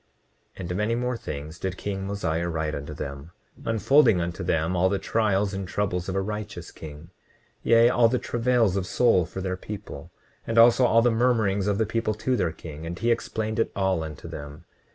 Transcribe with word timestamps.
29:33 0.57 0.59
And 0.61 0.75
many 0.75 0.95
more 0.95 1.15
things 1.15 1.59
did 1.59 1.77
king 1.77 2.07
Mosiah 2.07 2.49
write 2.49 2.73
unto 2.73 2.91
them, 2.91 3.29
unfolding 3.65 4.19
unto 4.19 4.43
them 4.43 4.75
all 4.75 4.89
the 4.89 4.97
trials 4.97 5.53
and 5.53 5.67
troubles 5.67 6.09
of 6.09 6.15
a 6.15 6.21
righteous 6.23 6.71
king, 6.71 7.11
yea, 7.61 7.87
all 7.87 8.07
the 8.09 8.17
travails 8.17 8.75
of 8.75 8.87
soul 8.87 9.27
for 9.27 9.41
their 9.41 9.57
people, 9.57 10.09
and 10.47 10.57
also 10.57 10.85
all 10.87 11.03
the 11.03 11.11
murmurings 11.11 11.67
of 11.67 11.77
the 11.77 11.85
people 11.85 12.15
to 12.15 12.35
their 12.35 12.51
king; 12.51 12.83
and 12.87 12.97
he 12.97 13.11
explained 13.11 13.59
it 13.59 13.71
all 13.75 14.01
unto 14.01 14.27
them. 14.27 14.65